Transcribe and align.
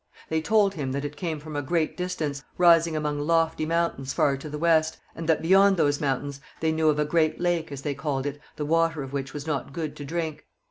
They 0.29 0.41
told 0.41 0.73
him 0.73 0.93
that 0.93 1.05
it 1.05 1.15
came 1.15 1.39
from 1.39 1.55
a 1.55 1.61
great 1.61 1.95
distance, 1.95 2.43
rising 2.57 2.95
among 2.95 3.19
lofty 3.19 3.67
mountains 3.67 4.13
far 4.13 4.35
to 4.37 4.49
the 4.49 4.57
west, 4.57 4.97
and 5.15 5.29
that 5.29 5.43
beyond 5.43 5.77
those 5.77 6.01
mountains 6.01 6.41
they 6.59 6.71
knew 6.71 6.89
of 6.89 6.97
a 6.97 7.05
great 7.05 7.39
lake, 7.39 7.71
as 7.71 7.83
they 7.83 7.93
called 7.93 8.25
it, 8.25 8.39
the 8.55 8.65
water 8.65 9.03
of 9.03 9.13
which 9.13 9.31
was 9.31 9.45
not 9.45 9.73
good 9.73 9.95
to 9.97 10.03
drink. 10.03 10.47